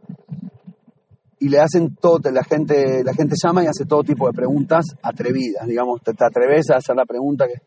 [1.40, 4.86] y le hacen todo, la gente, la gente llama y hace todo tipo de preguntas
[5.02, 7.62] atrevidas, digamos, te, atreves a hacer la pregunta que,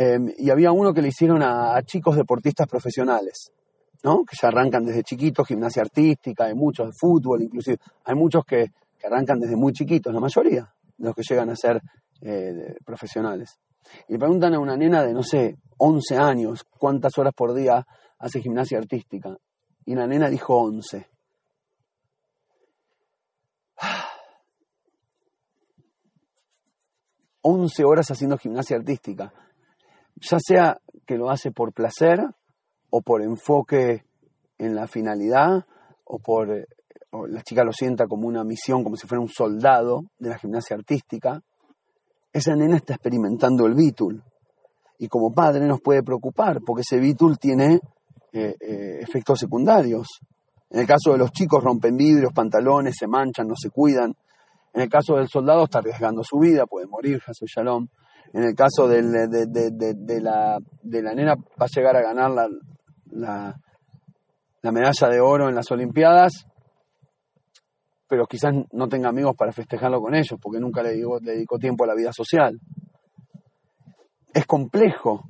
[0.00, 3.50] Em, y había uno que le hicieron a, chicos deportistas profesionales,
[4.04, 4.22] ¿no?
[4.24, 8.66] que ya arrancan desde chiquitos, gimnasia artística, hay muchos de fútbol, inclusive hay muchos que,
[9.02, 11.80] arrancan desde muy chiquitos, la mayoría de los que llegan a ser
[12.20, 13.58] eh, profesionales.
[14.08, 17.86] Y le preguntan a una nena de, no sé, 11 años, cuántas horas por día
[18.18, 19.36] hace gimnasia artística.
[19.84, 21.06] Y la nena dijo 11.
[27.42, 29.32] 11 horas haciendo gimnasia artística
[30.20, 32.20] ya sea que lo hace por placer
[32.90, 34.04] o por enfoque
[34.58, 35.66] en la finalidad
[36.04, 36.66] o por
[37.28, 40.76] la chica lo sienta como una misión, como si fuera un soldado de la gimnasia
[40.76, 41.42] artística,
[42.32, 44.22] esa nena está experimentando el bitul.
[44.98, 47.80] Y como padre nos puede preocupar, porque ese bitul tiene
[48.32, 50.20] eh, eh, efectos secundarios.
[50.70, 54.14] En el caso de los chicos rompen vidrios, pantalones, se manchan, no se cuidan.
[54.74, 57.88] En el caso del soldado está arriesgando su vida, puede morir, Jesús Shalom.
[58.32, 62.46] En el caso de, la, de la nena, va a llegar a ganar la,
[64.62, 66.46] la, medalla de oro en las Olimpiadas,
[68.08, 71.58] pero quizás no tenga amigos para festejarlo con ellos, porque nunca le, digo, le dedicó
[71.58, 72.58] tiempo a la vida social.
[74.32, 75.28] Es complejo.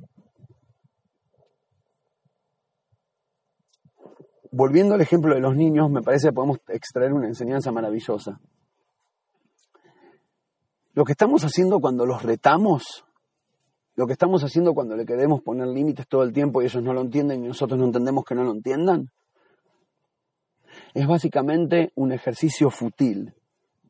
[4.51, 8.39] Volviendo al ejemplo de los niños, me parece que podemos extraer una enseñanza maravillosa.
[10.93, 13.05] Lo que estamos haciendo cuando los retamos,
[13.95, 16.93] lo que estamos haciendo cuando le queremos poner límites todo el tiempo y ellos no
[16.93, 19.11] lo entienden y nosotros no entendemos que no lo entiendan,
[20.93, 23.33] es básicamente un ejercicio fútil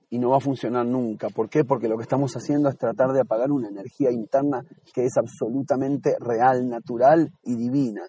[0.09, 1.29] y no va a funcionar nunca.
[1.29, 1.63] ¿Por qué?
[1.63, 6.15] Porque lo que estamos haciendo es tratar de apagar una energía interna que es absolutamente
[6.19, 8.01] real, natural y divina.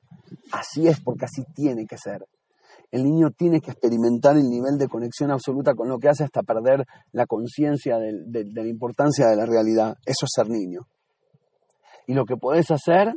[0.53, 2.24] Así es porque así tiene que ser
[2.90, 6.42] el niño tiene que experimentar el nivel de conexión absoluta con lo que hace hasta
[6.42, 9.96] perder la conciencia de, la importancia de la realidad.
[10.05, 10.81] Eso es ser niño.
[12.07, 13.14] Y lo que podés hacer,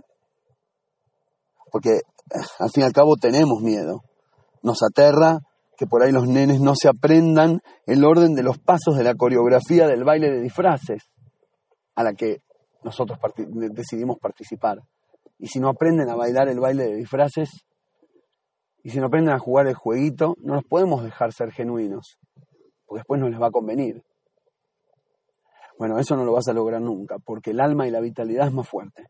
[1.71, 4.01] porque eh, al fin y al cabo tenemos miedo,
[4.61, 5.39] nos aterra
[5.77, 9.15] que por ahí los nenes no se aprendan el orden de los pasos de la
[9.15, 11.09] coreografía del baile de disfraces
[11.95, 12.41] a la que
[12.83, 13.19] nosotros
[13.71, 14.79] decidimos participar.
[15.39, 17.49] Y si no aprenden a bailar el baile de disfraces,
[18.83, 22.17] y si no aprenden a jugar el jueguito, no nos podemos dejar ser genuinos,
[22.85, 24.03] porque después no les va a convenir.
[25.77, 28.53] Bueno, eso no lo vas a lograr nunca, porque el alma y la vitalidad es
[28.53, 29.07] más fuerte.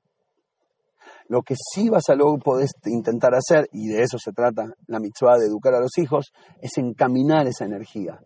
[1.34, 5.00] Lo que sí vas a luego poder intentar hacer, y de eso se trata la
[5.00, 8.20] mitzvah de educar a los hijos, es encaminar esa energía.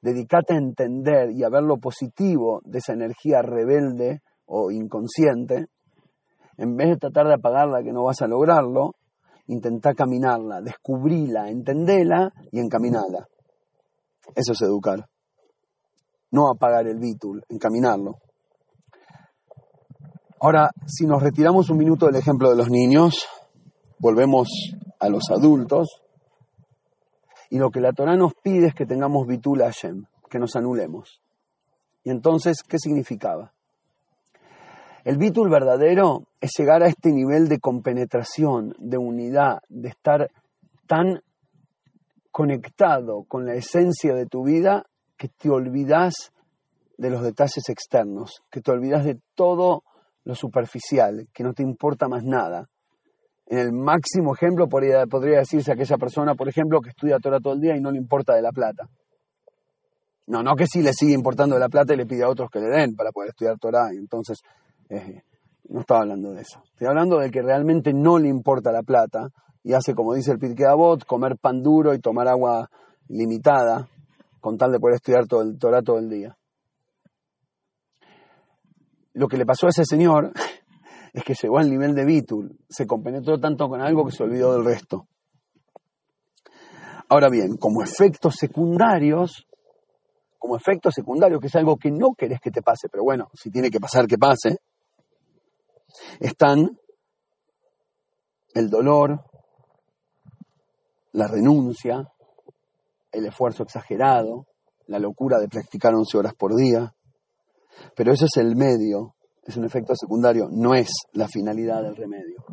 [0.00, 5.66] dedicate a entender y a ver lo positivo de esa energía rebelde o inconsciente,
[6.56, 8.92] en vez de tratar de apagarla que no vas a lograrlo,
[9.48, 13.26] intenta caminarla, descubrila, entendela y encaminala.
[14.36, 15.04] Eso es educar.
[16.30, 18.18] No apagar el bitul, encaminarlo.
[20.44, 23.26] Ahora, si nos retiramos un minuto del ejemplo de los niños,
[23.98, 24.46] volvemos
[25.00, 26.02] a los adultos,
[27.48, 31.22] y lo que la Torah nos pide es que tengamos bitul Hashem, que nos anulemos.
[32.02, 33.54] Y entonces, ¿qué significaba?
[35.04, 40.30] El bitul verdadero es llegar a este nivel de compenetración, de unidad, de estar
[40.86, 41.22] tan
[42.30, 44.84] conectado con la esencia de tu vida
[45.16, 46.34] que te olvidas
[46.98, 49.84] de los detalles externos, que te olvidas de todo
[50.24, 52.68] lo superficial, que no te importa más nada.
[53.46, 57.52] En el máximo ejemplo podría, podría decirse aquella persona, por ejemplo, que estudia Torah todo
[57.52, 58.88] el día y no le importa de la plata.
[60.26, 62.48] No, no que sí le sigue importando de la plata y le pide a otros
[62.50, 63.92] que le den para poder estudiar Torah.
[63.92, 64.38] Y entonces,
[64.88, 65.22] eh,
[65.68, 66.62] no estaba hablando de eso.
[66.72, 69.28] Estoy hablando de que realmente no le importa la plata
[69.62, 72.70] y hace, como dice el Pirkei Avot, comer pan duro y tomar agua
[73.08, 73.88] limitada
[74.40, 76.36] con tal de poder estudiar todo el Torah todo el día.
[79.14, 80.32] Lo que le pasó a ese señor
[81.12, 84.52] es que llegó al nivel de Bitul, se compenetró tanto con algo que se olvidó
[84.52, 85.08] del resto.
[87.08, 89.46] Ahora bien, como efectos secundarios,
[90.38, 93.50] como efectos secundarios, que es algo que no querés que te pase, pero bueno, si
[93.50, 94.58] tiene que pasar, que pase,
[96.20, 96.78] están
[98.54, 99.24] el dolor,
[101.12, 102.12] la renuncia,
[103.12, 104.46] el esfuerzo exagerado,
[104.86, 106.94] la locura de practicar 11 horas por día.
[107.96, 109.14] Pero eso es el medio
[109.46, 112.44] es un efecto secundario, no es la finalidad del remedio.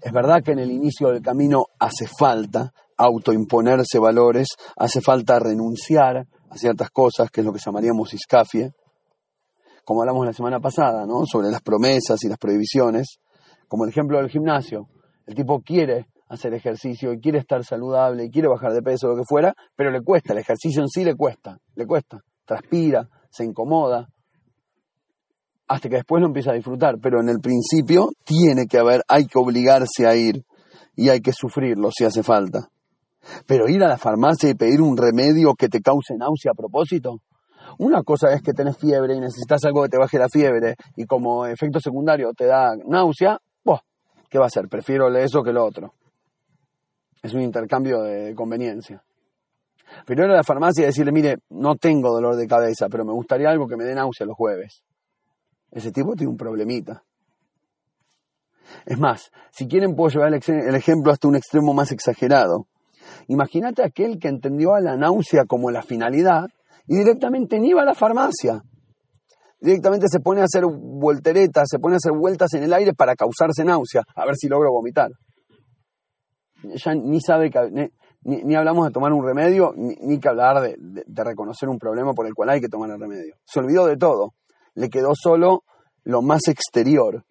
[0.00, 6.26] Es verdad que en el inicio del camino hace falta autoimponerse valores, hace falta renunciar
[6.50, 8.72] a ciertas cosas, que es lo que llamaríamos iscafie,
[9.84, 11.24] como hablamos la semana pasada, ¿no?
[11.26, 13.18] Sobre las promesas y las prohibiciones,
[13.68, 14.88] como el ejemplo del gimnasio.
[15.26, 19.16] El tipo quiere hacer ejercicio y quiere estar saludable y quiere bajar de peso, lo
[19.16, 23.44] que fuera, pero le cuesta, el ejercicio en sí le cuesta, le cuesta, transpira, se
[23.44, 24.08] incomoda,
[25.68, 29.26] hasta que después lo empieza a disfrutar, pero en el principio tiene que haber, hay
[29.26, 30.44] que obligarse a ir
[30.94, 32.68] y hay que sufrirlo si hace falta.
[33.46, 37.20] Pero ir a la farmacia y pedir un remedio que te cause náusea a propósito,
[37.78, 41.06] una cosa es que tenés fiebre y necesitas algo que te baje la fiebre y
[41.06, 43.38] como efecto secundario te da náusea,
[44.32, 44.66] ¿qué va a hacer?
[44.68, 45.92] Prefiero eso que lo otro.
[47.22, 49.02] Es un intercambio de conveniencia.
[50.06, 53.12] Pero ir a la farmacia y decirle, mire, no tengo dolor de cabeza, pero me
[53.12, 54.82] gustaría algo que me dé náusea los jueves.
[55.70, 57.02] Ese tipo tiene un problemita.
[58.86, 62.66] Es más, si quieren puedo llevar el ejemplo hasta un extremo más exagerado.
[63.28, 66.48] Imagínate aquel que entendió a la náusea como la finalidad
[66.86, 68.62] y directamente ni iba a la farmacia.
[69.60, 73.14] Directamente se pone a hacer volteretas, se pone a hacer vueltas en el aire para
[73.14, 75.10] causarse náusea, a ver si logro vomitar.
[76.62, 77.90] Ya ni sabe que,
[78.24, 82.34] ni, hablamos de tomar un remedio, ni, que hablar de reconocer un problema por el
[82.34, 83.36] cual hay que tomar el remedio.
[83.44, 84.34] Se olvidó de todo
[84.74, 85.64] le quedó solo
[86.04, 87.24] lo más exterior.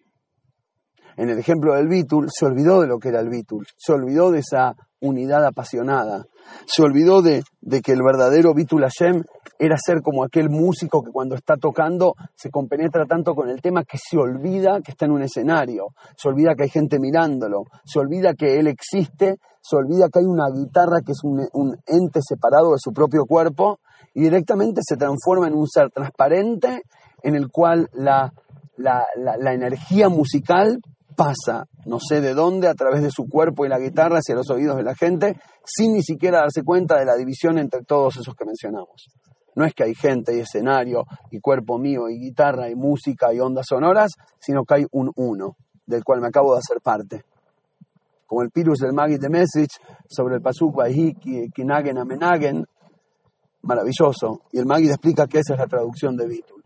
[1.16, 4.30] En el ejemplo del Bitul, se olvidó de lo que era el Bitul, se olvidó
[4.30, 6.24] de esa unidad apasionada,
[6.66, 7.42] se olvidó de,
[7.82, 9.22] que el verdadero Bitul Hashem
[9.58, 13.84] era ser como aquel músico que cuando está tocando se compenetra tanto con el tema
[13.84, 17.98] que se olvida que está en un escenario, se olvida que hay gente mirándolo, se
[17.98, 22.20] olvida que él existe, se olvida que hay una guitarra que es un, un ente
[22.22, 23.80] separado de su propio cuerpo
[24.14, 26.82] y directamente se transforma en un ser transparente
[27.22, 28.32] en el cual la,
[29.52, 30.80] energía musical
[31.16, 34.50] pasa, no sé de dónde, a través de su cuerpo y la guitarra hacia los
[34.50, 38.34] oídos de la gente, sin ni siquiera darse cuenta de la división entre todos esos
[38.34, 39.08] que mencionamos.
[39.54, 43.40] No es que hay gente y escenario y cuerpo mío y guitarra y música y
[43.40, 47.24] ondas sonoras, sino que hay un uno, del cual me acabo de hacer parte.
[48.26, 49.76] Como el Pirus del Magi de Message
[50.08, 50.82] sobre el Pasuk
[51.54, 52.64] Kinagen Amenagen,
[53.62, 54.40] maravilloso.
[54.52, 56.62] Y el Magi explica que esa es la traducción de Bitul.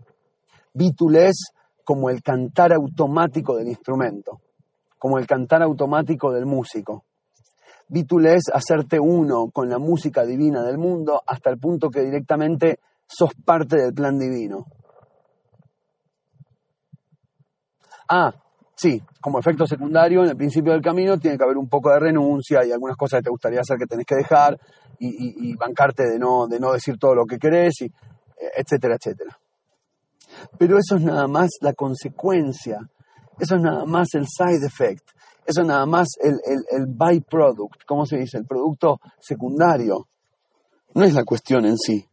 [0.72, 1.50] Bitul es
[1.86, 4.40] como el cantar automático del instrumento,
[4.98, 7.04] como el cantar automático del músico.
[7.86, 12.80] Bitul es hacerte uno con la música divina del mundo hasta el punto que directamente
[13.06, 14.66] sos parte del plan divino.
[18.08, 18.34] Ah,
[18.74, 22.00] sí, como efecto secundario, en el principio del camino tiene que haber un poco de
[22.00, 24.58] renuncia y algunas cosas que te gustaría hacer que tenés que dejar
[24.98, 27.92] y, bancarte de no, de no decir todo lo que querés, y,
[28.56, 29.38] etcétera, etcétera.
[30.58, 32.78] Pero eso es nada más la consecuencia,
[33.38, 35.08] eso es nada más el side effect,
[35.46, 36.38] eso es nada más el,
[36.70, 38.38] el, byproduct, ¿cómo se dice?
[38.38, 40.08] El producto secundario
[40.94, 42.08] no es la cuestión en sí.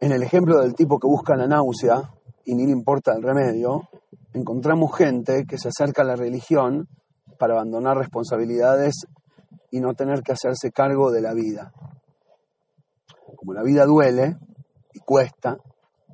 [0.00, 2.14] En el ejemplo del tipo que busca la náusea
[2.44, 3.88] y ni le importa el remedio,
[4.32, 6.88] encontramos gente que se acerca a la religión
[7.38, 9.06] para abandonar responsabilidades
[9.70, 11.72] y no tener que hacerse cargo de la vida.
[13.36, 14.36] Como la vida duele
[14.92, 15.56] y cuesta,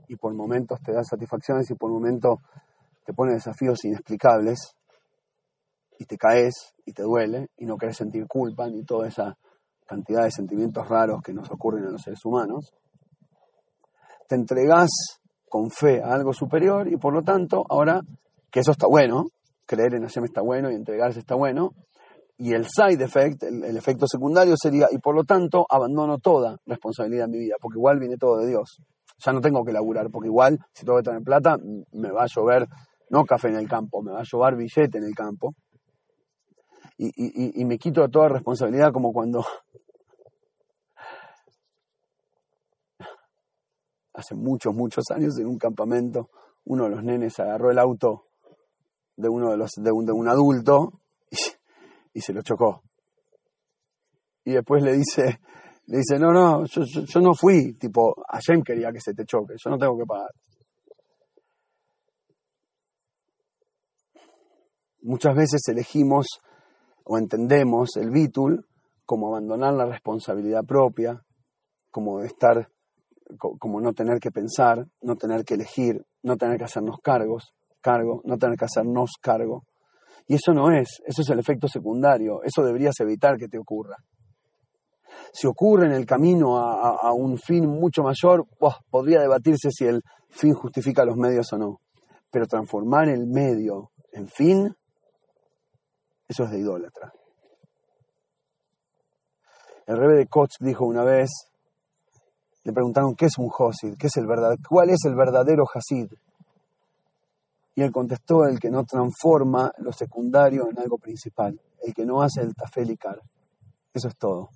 [0.09, 2.39] y por momentos te da satisfacciones y por momentos
[3.05, 4.77] te pone desafíos inexplicables,
[5.99, 9.37] y te caes y te duele y no querés sentir culpa ni toda esa
[9.87, 12.75] cantidad de sentimientos raros que nos ocurren a los seres humanos,
[14.29, 14.91] te entregás
[15.49, 18.01] con fe a algo superior y por lo tanto, ahora
[18.51, 19.27] que eso está bueno,
[19.67, 21.73] creer en Hashem está bueno y entregarse está bueno,
[22.37, 27.26] y el side effect, el, efecto secundario sería, y por lo tanto abandono toda responsabilidad
[27.26, 28.80] en mi vida, porque igual viene todo de Dios.
[29.24, 31.57] Ya no tengo que laburar, porque igual si tengo que tener plata,
[31.93, 32.66] me va a llover
[33.11, 35.55] no café en el campo, me va a llover billete en el campo,
[36.97, 39.45] y, y, y me quito toda responsabilidad como cuando
[44.14, 46.30] hace muchos, muchos años en un campamento
[46.64, 48.26] uno de los nenes agarró el auto
[49.16, 51.01] de uno de los de un, de un adulto
[52.15, 52.83] y, se lo chocó.
[54.45, 55.41] Y después le dice,
[55.87, 59.55] le dice, no, no, yo, yo, no fui, tipo, Hashem quería que se te choque,
[59.62, 60.31] yo no tengo que pagar.
[65.03, 66.27] Muchas veces elegimos
[67.05, 68.67] o entendemos el bitul
[69.05, 71.23] como abandonar la responsabilidad propia,
[71.91, 72.69] como estar,
[73.39, 78.23] como no tener que pensar, no tener que elegir, no tener que hacernos cargos, cargo,
[78.25, 79.65] no tener que hacernos cargo.
[80.27, 83.97] Y eso no es, eso es el efecto secundario, eso deberías evitar que te ocurra.
[85.33, 88.47] Si ocurre en el camino a, un fin mucho mayor,
[88.91, 91.81] podría debatirse si el fin justifica los medios o no.
[92.31, 94.75] Pero transformar el medio en fin,
[96.29, 97.12] eso es de idólatra.
[99.87, 101.31] El rebe de Koch dijo una vez,
[102.62, 106.07] le preguntaron qué es un Hasid, qué es el verdad, cuál es el verdadero Hasid.
[107.75, 112.22] Y él contestó, el que no transforma lo secundario en algo principal, el que no
[112.22, 113.20] hace el tafelicar.
[113.93, 114.51] Eso es todo.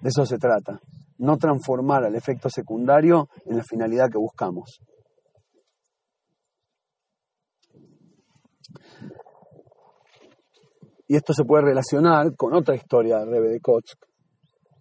[0.00, 0.80] De eso se trata.
[1.18, 4.80] No transformar al efecto secundario en la finalidad que buscamos.
[11.06, 13.94] Y esto se puede relacionar con otra historia del Rebe de Koch,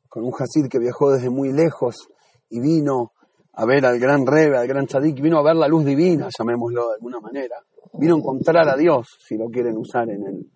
[0.09, 2.09] con un Hasid que viajó desde muy lejos
[2.49, 3.13] y vino
[3.59, 6.89] a ver al gran Rebe, al gran Tzadik, vino a ver la luz divina, llamémoslo
[6.89, 7.55] de alguna manera.
[7.93, 10.51] Vino a encontrar a Dios, si lo quieren usar en el...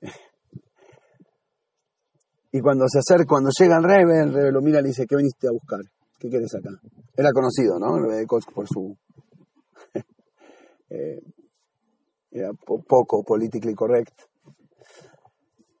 [2.52, 5.06] Y cuando se acerca, cuando llega el Rebe, el Rebe lo mira y le dice,
[5.06, 5.80] ¿qué viniste a buscar?
[6.18, 6.70] ¿Qué quieres acá?
[7.14, 7.96] Era conocido, ¿no?
[7.96, 8.96] El Rebe de Koch por su...
[10.90, 11.20] eh,
[12.30, 14.18] era poco politically correct.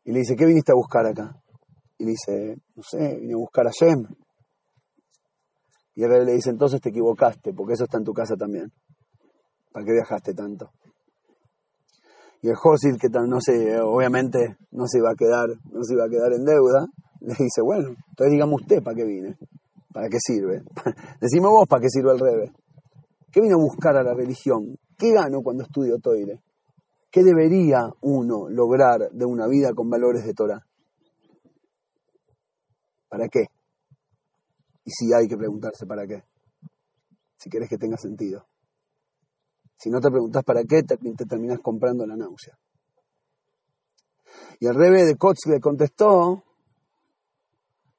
[0.04, 1.34] Y le dice, ¿qué viniste a buscar acá?
[1.98, 4.06] Y le dice, no sé, vine a buscar a Shem.
[5.94, 8.72] Y el rey le dice, entonces te equivocaste, porque eso está en tu casa también.
[9.72, 10.70] ¿Para qué viajaste tanto?
[12.42, 16.04] Y el Josid, que no sé, obviamente no se iba a quedar, no se iba
[16.04, 16.86] a quedar en deuda,
[17.20, 19.36] le dice, bueno, entonces dígame usted para qué vine,
[19.92, 20.62] para qué sirve.
[21.20, 22.52] Decime vos para qué sirve el rebe.
[23.30, 24.76] ¿Qué vino a buscar a la religión?
[24.96, 26.40] ¿Qué gano cuando estudio Toire?
[27.10, 30.64] ¿Qué debería uno lograr de una vida con valores de Torah?
[33.08, 33.46] ¿Para qué?
[34.84, 36.24] Y si hay que preguntarse para qué,
[37.36, 38.46] si querés que tenga sentido.
[39.76, 42.58] Si no te preguntas para qué, te, te terminas comprando la náusea.
[44.58, 46.44] Y el rebe de Koch le contestó,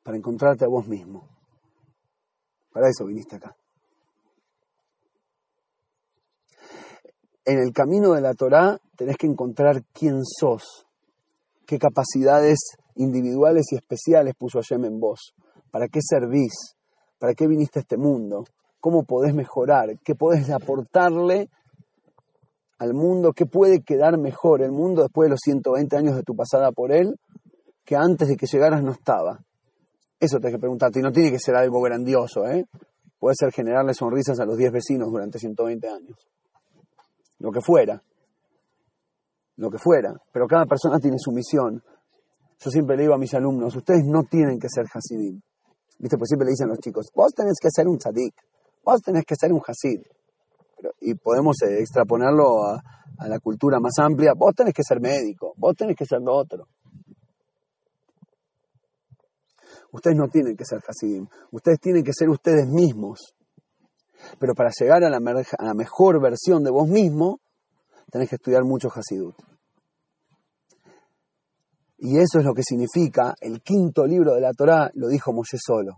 [0.03, 1.27] para encontrarte a vos mismo.
[2.71, 3.55] Para eso viniste acá.
[7.45, 10.85] En el camino de la Torá tenés que encontrar quién sos,
[11.65, 12.59] qué capacidades
[12.95, 15.33] individuales y especiales puso Hashem en vos,
[15.71, 16.75] para qué servís,
[17.17, 18.43] para qué viniste a este mundo,
[18.79, 21.49] cómo podés mejorar, qué podés aportarle
[22.79, 26.35] al mundo, qué puede quedar mejor el mundo después de los 120 años de tu
[26.35, 27.15] pasada por él,
[27.85, 29.39] que antes de que llegaras no estaba.
[30.19, 32.65] Eso tenés que preguntarte, y no tiene que ser algo grandioso, ¿eh?
[33.19, 36.27] Puede ser generarle sonrisas a los 10 vecinos durante 120 años.
[37.37, 38.01] Lo que fuera.
[39.57, 40.13] Lo que fuera.
[40.31, 41.83] Pero cada persona tiene su misión.
[42.59, 45.39] Yo siempre le digo a mis alumnos, ustedes no tienen que ser Hasidim.
[45.99, 46.17] ¿Viste?
[46.17, 48.33] Pues siempre le dicen los chicos, vos tenés que ser un tzadik,
[48.83, 50.01] vos tenés que ser un Hasid.
[51.01, 52.81] Y podemos eh, extraponerlo a,
[53.27, 56.67] la cultura más amplia, vos tenés que ser médico, vos tenés que ser lo otro.
[59.91, 63.35] Ustedes no tienen que ser Hasidim, ustedes tienen que ser ustedes mismos.
[64.39, 67.39] Pero para llegar a la mejor versión de vos mismo,
[68.09, 69.35] tenés que estudiar mucho Hasidut.
[72.03, 75.57] Y eso es lo que significa el quinto libro de la Torá, lo dijo Moshe
[75.63, 75.97] solo.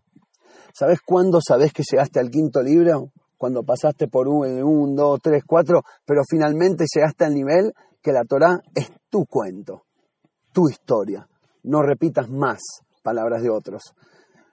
[0.77, 3.13] ¿Sabes cuándo sabes que llegaste al quinto libro?
[3.37, 8.59] Cuando pasaste por un, dos, tres, cuatro, pero finalmente llegaste al nivel que la Torá
[8.75, 9.83] es tu cuento,
[10.51, 11.25] tu historia.
[11.63, 12.59] No repitas más
[13.01, 13.93] palabras de otros.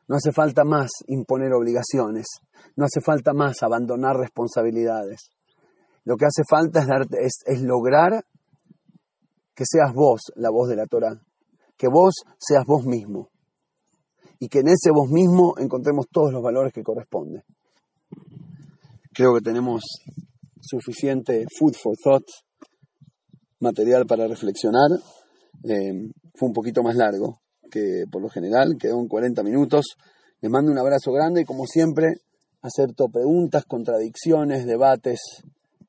[0.06, 2.26] No hace falta más imponer obligaciones.
[2.76, 5.30] No hace falta más abandonar responsabilidades.
[6.04, 6.86] Lo que hace falta
[7.18, 8.24] es, es lograr
[9.52, 11.20] que seas vos la voz de la Torah,
[11.80, 13.30] que vos seas vos mismo
[14.38, 17.42] y que en ese vos mismo encontremos todos los valores que corresponden.
[19.14, 19.82] Creo que tenemos
[20.60, 22.26] suficiente food for thought,
[23.60, 24.90] material para reflexionar.
[25.64, 29.96] Eh, fue un poquito más largo que por lo general, quedó en 40 minutos.
[30.42, 32.08] Les mando un abrazo grande y como siempre
[32.60, 35.20] acepto preguntas, contradicciones, debates,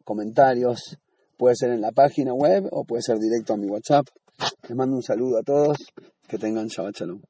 [0.05, 0.97] comentarios.
[1.37, 4.05] Puede ser en la página web o puede ser directo a mi WhatsApp.
[4.39, 5.77] Les mando un saludo a todos.
[6.27, 7.21] Que tengan Shabbat Shalom.